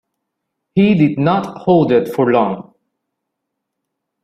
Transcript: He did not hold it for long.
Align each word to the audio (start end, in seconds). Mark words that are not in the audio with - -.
He 0.73 0.95
did 0.95 1.19
not 1.19 1.59
hold 1.59 1.91
it 1.91 2.07
for 2.11 2.31
long. 2.31 2.73